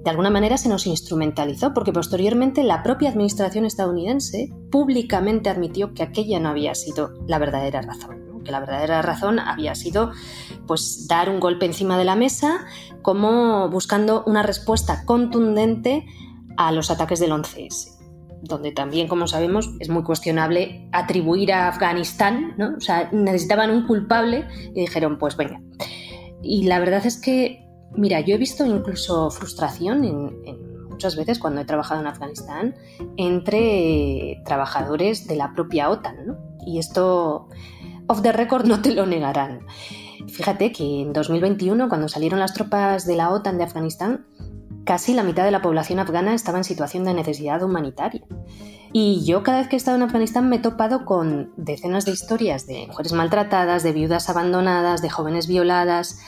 De 0.04 0.10
alguna 0.10 0.30
manera 0.30 0.56
se 0.56 0.68
nos 0.68 0.86
instrumentalizó 0.86 1.74
porque 1.74 1.92
posteriormente 1.92 2.62
la 2.62 2.82
propia 2.82 3.08
administración 3.08 3.64
estadounidense 3.64 4.52
públicamente 4.70 5.50
admitió 5.50 5.94
que 5.94 6.02
aquella 6.02 6.38
no 6.38 6.50
había 6.50 6.74
sido 6.74 7.10
la 7.26 7.38
verdadera 7.38 7.82
razón, 7.82 8.42
que 8.44 8.52
la 8.52 8.60
verdadera 8.60 9.02
razón 9.02 9.38
había 9.38 9.74
sido 9.74 10.12
pues 10.66 11.06
dar 11.08 11.28
un 11.28 11.40
golpe 11.40 11.66
encima 11.66 11.98
de 11.98 12.04
la 12.04 12.16
mesa 12.16 12.64
como 13.02 13.68
buscando 13.68 14.22
una 14.26 14.42
respuesta 14.42 15.04
contundente 15.04 16.06
a 16.56 16.72
los 16.72 16.90
ataques 16.90 17.20
del 17.20 17.32
11S 17.32 17.99
donde 18.42 18.72
también, 18.72 19.08
como 19.08 19.26
sabemos, 19.26 19.70
es 19.80 19.88
muy 19.88 20.02
cuestionable 20.02 20.88
atribuir 20.92 21.52
a 21.52 21.68
Afganistán, 21.68 22.54
¿no? 22.56 22.76
O 22.76 22.80
sea, 22.80 23.10
necesitaban 23.12 23.70
un 23.70 23.86
culpable 23.86 24.46
y 24.74 24.80
dijeron, 24.80 25.18
pues 25.18 25.36
venga. 25.36 25.60
Y 26.42 26.64
la 26.64 26.78
verdad 26.78 27.04
es 27.04 27.20
que, 27.20 27.66
mira, 27.92 28.20
yo 28.20 28.34
he 28.34 28.38
visto 28.38 28.64
incluso 28.64 29.30
frustración 29.30 30.04
en, 30.04 30.88
muchas 30.88 31.16
veces 31.16 31.38
cuando 31.38 31.60
he 31.60 31.64
trabajado 31.64 32.00
en 32.00 32.06
Afganistán 32.06 32.74
entre 33.16 34.42
trabajadores 34.44 35.26
de 35.26 35.36
la 35.36 35.52
propia 35.54 35.88
OTAN. 35.88 36.38
Y 36.66 36.78
esto, 36.78 37.48
off 38.06 38.22
the 38.22 38.32
record, 38.32 38.66
no 38.66 38.82
te 38.82 38.92
lo 38.92 39.06
negarán. 39.06 39.66
Fíjate 40.28 40.72
que 40.72 41.02
en 41.02 41.12
2021, 41.12 41.88
cuando 41.88 42.08
salieron 42.08 42.38
las 42.40 42.52
tropas 42.52 43.06
de 43.06 43.16
la 43.16 43.30
OTAN 43.30 43.56
de 43.56 43.64
Afganistán, 43.64 44.26
casi 44.90 45.14
la 45.14 45.22
mitad 45.22 45.44
de 45.44 45.52
la 45.52 45.62
población 45.62 46.00
afgana 46.00 46.34
estaba 46.34 46.58
en 46.58 46.64
situación 46.64 47.04
de 47.04 47.14
necesidad 47.14 47.62
humanitaria. 47.62 48.24
Y 48.92 49.24
yo 49.24 49.44
cada 49.44 49.58
vez 49.58 49.68
que 49.68 49.76
he 49.76 49.78
estado 49.78 49.96
en 49.96 50.02
Afganistán 50.02 50.48
me 50.48 50.56
he 50.56 50.58
topado 50.58 51.04
con 51.04 51.52
decenas 51.56 52.06
de 52.06 52.10
historias 52.10 52.66
de 52.66 52.88
mujeres 52.88 53.12
maltratadas, 53.12 53.84
de 53.84 53.92
viudas 53.92 54.28
abandonadas, 54.28 55.00
de 55.00 55.08
jóvenes 55.08 55.46
violadas, 55.46 56.18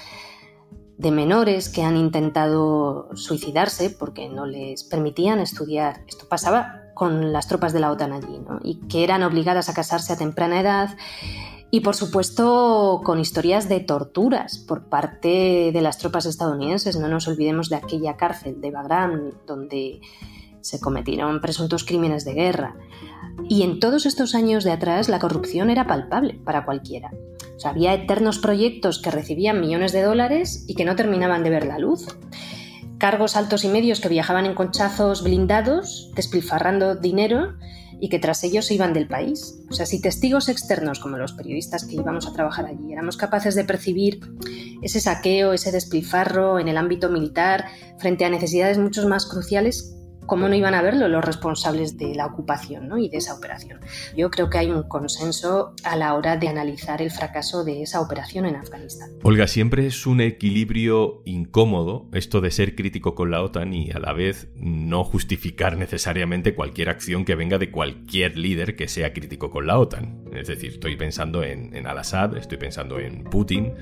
de 0.97 1.11
menores 1.11 1.71
que 1.71 1.83
han 1.83 1.97
intentado 1.97 3.09
suicidarse 3.17 3.91
porque 3.91 4.29
no 4.29 4.47
les 4.47 4.85
permitían 4.85 5.41
estudiar. 5.41 6.05
Esto 6.07 6.29
pasaba 6.29 6.83
con 6.95 7.33
las 7.33 7.49
tropas 7.49 7.73
de 7.73 7.81
la 7.81 7.91
OTAN 7.91 8.13
allí, 8.13 8.39
¿no? 8.49 8.61
y 8.63 8.87
que 8.87 9.03
eran 9.03 9.25
obligadas 9.25 9.71
a 9.71 9.75
casarse 9.75 10.13
a 10.13 10.17
temprana 10.17 10.61
edad 10.61 10.91
y 11.75 11.81
por 11.81 11.97
supuesto 11.97 13.01
con 13.03 13.19
historias 13.19 13.67
de 13.67 13.81
torturas 13.81 14.59
por 14.59 14.91
parte 14.91 15.71
de 15.73 15.81
las 15.81 15.97
tropas 15.97 16.27
estadounidenses. 16.27 16.99
No 16.99 17.09
nos 17.09 17.27
olvidemos 17.29 17.71
de 17.71 17.77
aquella 17.77 18.19
cárcel 18.19 18.61
de 18.61 18.71
Bagram 18.71 19.31
donde 19.47 20.03
se 20.61 20.81
cometieron 20.81 21.41
presuntos 21.41 21.85
crímenes 21.85 22.27
de 22.27 22.35
guerra. 22.35 22.77
Y 23.49 23.63
en 23.63 23.81
todos 23.81 24.05
estos 24.05 24.35
años 24.35 24.65
de 24.65 24.73
atrás 24.73 25.09
la 25.09 25.19
corrupción 25.19 25.71
era 25.71 25.87
palpable 25.87 26.35
para 26.45 26.67
cualquiera. 26.67 27.11
O 27.65 27.67
había 27.67 27.95
eternos 27.95 28.39
proyectos 28.39 29.01
que 29.01 29.11
recibían 29.11 29.59
millones 29.59 29.93
de 29.93 30.03
dólares 30.03 30.67
y 30.69 30.75
que 30.75 30.85
no 30.85 30.95
terminaban 30.95 31.43
de 31.43 31.51
ver 31.51 31.65
la 31.65 31.79
luz. 31.79 32.07
Cargos 32.99 33.35
altos 33.35 33.65
y 33.65 33.69
medios 33.69 34.01
que 34.01 34.11
viajaban 34.11 34.45
en 34.45 34.55
conchazos 34.55 35.25
blindados, 35.25 36.11
despilfarrando 36.15 36.97
dinero 36.97 37.55
y 38.03 38.09
que 38.09 38.19
tras 38.19 38.43
ellos 38.43 38.67
se 38.67 38.75
iban 38.75 38.93
del 38.93 39.07
país. 39.07 39.61
O 39.71 39.75
sea, 39.75 39.87
si 39.87 40.01
testigos 40.01 40.49
externos, 40.49 40.99
como 40.99 41.19
los 41.19 41.35
periodistas 41.35 41.85
que 41.85 41.95
íbamos 41.95 42.27
a 42.27 42.33
trabajar 42.33 42.67
allí, 42.67 42.93
éramos 42.93 43.17
capaces 43.17 43.55
de 43.55 43.63
percibir 43.63 44.19
ese 44.83 44.99
saqueo, 44.99 45.53
ese 45.53 45.71
despilfarro 45.71 46.59
en 46.59 46.67
el 46.67 46.79
ámbito 46.79 47.09
militar 47.11 47.65
frente 48.01 48.25
a 48.25 48.29
necesidades 48.29 48.77
mucho 48.77 49.09
más 49.09 49.27
cruciales, 49.27 49.95
¿cómo 50.27 50.49
no 50.49 50.55
iban 50.55 50.75
a 50.75 50.83
verlo 50.83 51.09
los 51.09 51.25
responsables 51.25 51.97
de 51.99 52.15
la 52.15 52.27
ocupación 52.27 52.89
¿no? 52.89 52.99
y 52.99 53.09
de 53.09 53.19
esa 53.19 53.35
operación? 53.35 53.81
Yo 54.17 54.31
creo 54.31 54.51
que 54.51 54.59
hay 54.59 54.71
un 54.71 54.85
consenso 54.85 55.75
a 55.85 55.97
la 55.97 56.15
hora 56.15 56.37
de 56.37 56.49
analizar 56.49 57.03
el 57.03 57.11
fracaso 57.11 57.65
de 57.65 57.83
esa 57.83 58.01
operación 58.01 58.47
en 58.47 58.57
Afganistán. 58.57 59.11
Olga, 59.23 59.47
siempre 59.47 59.87
es 59.87 60.07
un 60.07 60.21
equilibrio 60.21 61.23
incómodo 61.25 62.09
esto 62.13 62.41
de 62.41 62.51
ser 62.51 62.75
crítico 62.75 63.15
con 63.15 63.31
la 63.31 63.43
OTAN 63.43 63.73
y 63.73 63.91
a 63.91 63.99
la 63.99 64.13
vez 64.13 64.49
no 64.57 65.05
justificar 65.05 65.77
necesariamente 65.77 66.55
cualquier 66.55 66.89
acción 66.89 67.25
que 67.25 67.35
venga 67.35 67.59
de 67.59 67.71
cualquier 67.71 68.37
líder 68.37 68.77
que 68.77 68.89
sea 68.89 69.13
crítico 69.13 69.51
con 69.51 69.67
la 69.67 69.79
OTAN. 69.79 70.25
Es 70.33 70.49
decir, 70.49 70.73
estoy 70.73 70.97
pensando 70.97 71.43
en, 71.43 71.75
en 71.75 71.87
Al-Assad, 71.87 72.37
estoy 72.37 72.59
pensando 72.59 72.99
en 72.99 73.25
Putin, 73.25 73.73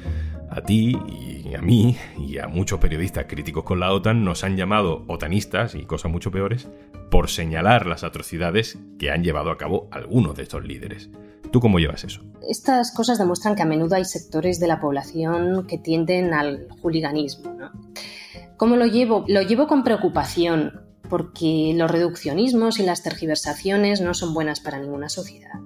a 0.50 0.62
ti 0.62 0.98
y 1.06 1.54
a 1.54 1.62
mí 1.62 1.96
y 2.18 2.38
a 2.38 2.48
muchos 2.48 2.80
periodistas 2.80 3.26
críticos 3.28 3.64
con 3.64 3.80
la 3.80 3.92
OTAN 3.92 4.24
nos 4.24 4.44
han 4.44 4.56
llamado 4.56 5.04
otanistas 5.06 5.74
y 5.74 5.84
cosas 5.84 6.10
mucho 6.10 6.30
peores 6.30 6.68
por 7.10 7.30
señalar 7.30 7.86
las 7.86 8.04
atrocidades 8.04 8.78
que 8.98 9.10
han 9.10 9.22
llevado 9.22 9.50
a 9.50 9.58
cabo 9.58 9.88
algunos 9.90 10.36
de 10.36 10.42
estos 10.42 10.64
líderes. 10.64 11.10
¿Tú 11.50 11.60
cómo 11.60 11.78
llevas 11.78 12.04
eso? 12.04 12.22
Estas 12.48 12.92
cosas 12.92 13.18
demuestran 13.18 13.54
que 13.56 13.62
a 13.62 13.66
menudo 13.66 13.96
hay 13.96 14.04
sectores 14.04 14.60
de 14.60 14.68
la 14.68 14.80
población 14.80 15.66
que 15.66 15.78
tienden 15.78 16.34
al 16.34 16.68
juliganismo. 16.80 17.56
¿Cómo 18.56 18.76
lo 18.76 18.86
llevo? 18.86 19.24
Lo 19.26 19.42
llevo 19.42 19.66
con 19.66 19.82
preocupación, 19.82 20.82
porque 21.08 21.72
los 21.74 21.90
reduccionismos 21.90 22.78
y 22.78 22.84
las 22.84 23.02
tergiversaciones 23.02 24.00
no 24.00 24.14
son 24.14 24.32
buenas 24.32 24.60
para 24.60 24.78
ninguna 24.78 25.08
sociedad. 25.08 25.58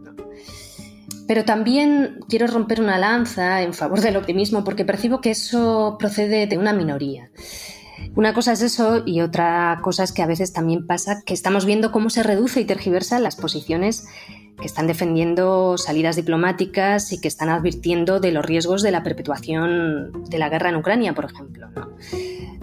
Pero 1.26 1.45
también 1.45 2.21
quiero 2.28 2.47
romper 2.47 2.81
una 2.81 2.99
lanza 2.99 3.62
en 3.62 3.73
favor 3.73 4.00
del 4.00 4.16
optimismo 4.16 4.64
porque 4.64 4.85
percibo 4.85 5.21
que 5.21 5.31
eso 5.31 5.97
procede 5.99 6.47
de 6.47 6.59
una 6.59 6.73
minoría. 6.73 7.31
Una 8.14 8.35
cosa 8.35 8.52
es 8.52 8.62
eso 8.62 9.02
y 9.07 9.21
otra 9.21 9.81
cosa 9.83 10.04
es 10.04 10.12
que 10.12 10.23
a 10.23 10.26
veces 10.26 10.52
también 10.52 10.87
pasa 10.87 11.23
que 11.25 11.35
estamos 11.35 11.64
viendo 11.64 11.93
cómo 11.93 12.11
se 12.11 12.23
reduce 12.23 12.61
y 12.61 12.64
tergiversa 12.64 13.19
las 13.19 13.37
posiciones 13.37 14.07
que 14.61 14.66
están 14.66 14.87
defendiendo 14.87 15.78
salidas 15.78 16.16
diplomáticas 16.16 17.12
y 17.12 17.21
que 17.21 17.28
están 17.28 17.49
advirtiendo 17.49 18.21
de 18.21 18.31
los 18.31 18.45
riesgos 18.45 18.83
de 18.83 18.93
la 18.93 19.02
perpetuación 19.02 20.25
de 20.28 20.38
la 20.38 20.49
guerra 20.49 20.69
en 20.69 20.76
Ucrania, 20.76 21.14
por 21.14 21.25
ejemplo. 21.25 21.69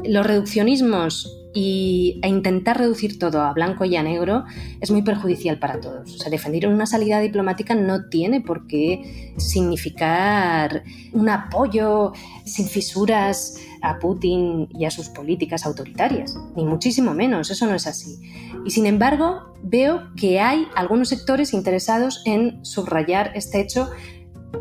Los 0.04 0.26
reduccionismos 0.26 1.41
y, 1.54 2.20
e 2.24 2.28
intentar 2.28 2.78
reducir 2.78 3.20
todo 3.20 3.42
a 3.42 3.54
blanco 3.54 3.86
y 3.86 3.96
a 3.96 4.04
negro 4.04 4.46
es 4.80 4.92
muy 4.92 5.02
perjudicial 5.02 5.60
para 5.60 5.80
todos. 5.80 6.14
O 6.14 6.18
sea, 6.18 6.30
defender 6.30 6.68
una 6.68 6.86
salida 6.86 7.20
diplomática 7.20 7.76
no 7.76 8.10
tiene 8.10 8.42
por 8.42 8.68
qué 8.68 9.34
significar 9.38 10.84
un 11.14 11.30
apoyo 11.30 12.14
sin 12.46 12.68
fisuras 12.68 13.58
a 13.82 14.00
Putin 14.00 14.70
y 14.72 14.86
a 14.86 14.92
sus 14.92 15.10
políticas 15.10 15.66
autoritarias, 15.66 16.38
ni 16.56 16.64
muchísimo 16.64 17.14
menos, 17.14 17.50
eso 17.50 17.66
no 17.66 17.76
es 17.76 17.88
así. 17.88 18.20
Y 18.66 18.72
sin 18.72 18.86
embargo, 18.86 19.54
veo 19.64 20.04
que 20.16 20.40
hay 20.40 20.68
algunos 20.76 21.10
sectores 21.10 21.54
interesados 21.54 22.22
en 22.26 22.64
subrayar 22.64 23.32
este 23.36 23.60
hecho. 23.60 23.90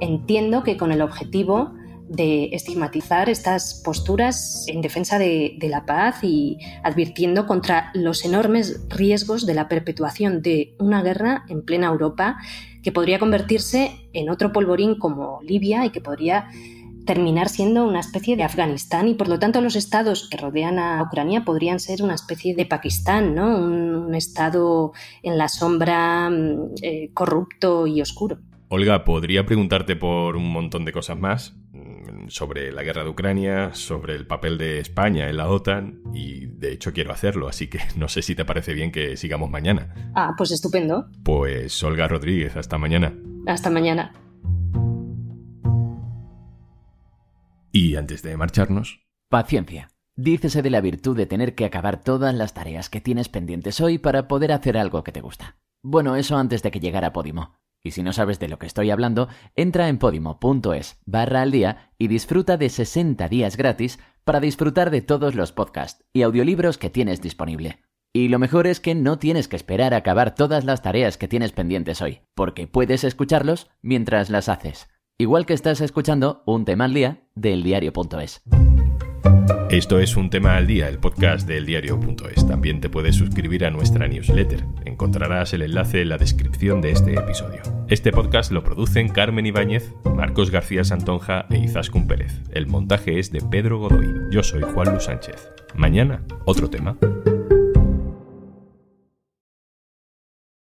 Entiendo 0.01 0.63
que 0.63 0.77
con 0.77 0.93
el 0.93 1.03
objetivo 1.03 1.73
de 2.11 2.51
estigmatizar 2.53 3.31
estas 3.31 3.81
posturas 3.85 4.65
en 4.67 4.83
defensa 4.83 5.19
de, 5.19 5.57
la 5.63 5.87
paz 5.87 6.25
y 6.25 6.59
advirtiendo 6.83 7.47
contra 7.47 7.93
los 7.95 8.25
enormes 8.25 8.85
riesgos 8.89 9.47
de 9.47 9.55
la 9.55 9.69
perpetuación 9.69 10.43
de 10.43 10.75
una 10.81 11.03
guerra 11.03 11.45
en 11.49 11.65
plena 11.65 11.87
Europa 11.87 12.39
que 12.83 12.91
podría 12.91 13.21
convertirse 13.21 13.93
en 14.13 14.29
otro 14.29 14.53
polvorín 14.53 14.97
como 14.97 15.39
Libia 15.43 15.87
y 15.87 15.91
que 15.91 16.01
podría 16.01 16.49
terminar 17.07 17.49
siendo 17.49 17.87
una 17.87 18.01
especie 18.01 18.37
de 18.37 18.43
Afganistán 18.43 19.07
y 19.07 19.15
por 19.15 19.29
lo 19.29 19.39
tanto 19.39 19.61
los 19.61 19.77
estados 19.77 20.29
que 20.29 20.37
rodean 20.37 20.81
a 20.81 21.01
Ucrania 21.05 21.45
podrían 21.45 21.79
ser 21.79 22.03
una 22.03 22.17
especie 22.17 22.57
de 22.57 22.67
Pakistán, 22.67 23.37
¿no? 23.37 23.57
un, 23.57 24.15
estado 24.17 24.93
en 25.23 25.39
la 25.39 25.49
sombra 25.49 26.29
mm, 26.29 26.75
eh, 26.83 27.11
corrupto 27.15 27.87
y 27.87 28.03
oscuro. 28.03 28.39
Olga, 28.73 29.05
podría 29.05 29.47
preguntarte 29.47 29.97
por 29.97 30.37
un 30.37 30.53
montón 30.53 30.85
de 30.85 30.93
cosas 30.93 31.19
más, 31.19 31.57
sobre 32.29 32.73
la 32.73 32.83
guerra 32.83 33.05
de 33.05 33.11
Ucrania, 33.11 33.75
sobre 33.75 34.15
el 34.15 34.27
papel 34.27 34.59
de 34.59 34.79
España 34.79 35.29
en 35.29 35.37
la 35.37 35.49
OTAN 35.49 36.03
y 36.15 36.47
de 36.47 36.73
hecho 36.73 36.93
quiero 36.93 37.13
hacerlo, 37.13 37.49
así 37.49 37.69
que 37.69 37.81
no 37.97 38.09
sé 38.09 38.23
si 38.23 38.35
te 38.35 38.45
parece 38.45 38.75
bien 38.75 38.93
que 38.93 39.17
sigamos 39.17 39.51
mañana. 39.51 40.13
Ah, 40.15 40.35
pues 40.37 40.51
estupendo. 40.51 41.09
Pues 41.25 41.83
Olga 41.83 42.09
Rodríguez, 42.09 42.57
hasta 42.57 42.79
mañana. 42.79 43.15
Hasta 43.47 43.71
mañana. 43.71 44.13
Y 47.73 47.97
antes 47.97 48.23
de 48.23 48.37
marcharnos... 48.37 49.01
Paciencia. 49.29 49.91
Dícese 50.17 50.61
de 50.61 50.71
la 50.71 50.81
virtud 50.81 51.17
de 51.17 51.27
tener 51.27 51.55
que 51.55 51.65
acabar 51.65 52.03
todas 52.03 52.35
las 52.35 52.53
tareas 52.53 52.91
que 52.91 53.01
tienes 53.01 53.29
pendientes 53.29 53.81
hoy 53.81 53.99
para 53.99 54.27
poder 54.29 54.53
hacer 54.53 54.77
algo 54.77 55.05
que 55.05 55.13
te 55.13 55.21
gusta. 55.21 55.57
Bueno, 55.83 56.17
eso 56.17 56.37
antes 56.37 56.63
de 56.63 56.71
que 56.71 56.81
llegara 56.81 57.13
Podimo. 57.13 57.55
Y 57.83 57.93
si 57.93 58.03
no 58.03 58.13
sabes 58.13 58.39
de 58.39 58.49
lo 58.49 58.59
que 58.59 58.67
estoy 58.67 58.91
hablando, 58.91 59.29
entra 59.57 59.89
en 59.89 59.99
podimo.es 59.99 60.99
barra 61.07 61.43
al 61.43 61.51
día 61.51 61.91
y 61.99 62.09
disfruta 62.09 62.57
de 62.57 62.69
60 62.69 63.29
días 63.29 63.57
gratis 63.57 63.99
para 64.25 64.41
disfrutar 64.41 64.91
de 64.91 65.01
todos 65.01 65.35
los 65.35 65.53
podcasts 65.53 66.05
y 66.13 66.23
audiolibros 66.23 66.77
que 66.77 66.91
tienes 66.91 67.23
disponible. 67.23 67.81
Y 68.13 68.29
lo 68.29 68.39
mejor 68.39 68.67
es 68.67 68.81
que 68.81 68.95
no 68.95 69.19
tienes 69.19 69.49
que 69.49 69.57
esperar 69.57 69.95
a 69.95 69.99
acabar 69.99 70.35
todas 70.35 70.65
las 70.65 70.83
tareas 70.83 71.17
que 71.17 71.29
tienes 71.29 71.53
pendientes 71.53 72.03
hoy, 72.03 72.21
porque 72.35 72.67
puedes 72.67 73.05
escucharlos 73.05 73.71
mientras 73.83 74.31
las 74.31 74.49
haces. 74.49 74.89
Igual 75.21 75.45
que 75.45 75.53
estás 75.53 75.83
escuchando 75.83 76.43
un 76.47 76.65
tema 76.65 76.87
al 76.87 76.95
día 76.95 77.21
del 77.35 77.63
diario.es. 77.63 78.41
Esto 79.69 79.99
es 79.99 80.17
un 80.17 80.31
tema 80.31 80.57
al 80.57 80.67
día, 80.67 80.89
el 80.89 80.99
podcast 80.99 81.47
del 81.47 81.67
diario.es. 81.67 82.47
También 82.49 82.81
te 82.81 82.89
puedes 82.89 83.17
suscribir 83.17 83.67
a 83.67 83.71
nuestra 83.71 84.09
newsletter. 84.09 84.65
Encontrarás 84.87 85.53
el 85.53 85.61
enlace 85.61 86.01
en 86.01 86.09
la 86.09 86.17
descripción 86.17 86.81
de 86.81 86.93
este 86.93 87.13
episodio. 87.13 87.61
Este 87.89 88.13
podcast 88.13 88.51
lo 88.51 88.65
producen 88.65 89.11
Carmen 89.11 89.45
Ibáñez, 89.45 89.93
Marcos 90.17 90.51
García 90.51 90.85
Santonja 90.85 91.45
e 91.51 91.59
Izaskun 91.59 92.07
Pérez. 92.07 92.41
El 92.53 92.67
montaje 92.67 93.19
es 93.19 93.31
de 93.31 93.43
Pedro 93.43 93.79
Godoy. 93.79 94.07
Yo 94.31 94.43
soy 94.43 94.63
Juan 94.63 94.89
Luis 94.91 95.03
Sánchez. 95.05 95.51
Mañana, 95.75 96.23
otro 96.47 96.71
tema. 96.71 96.97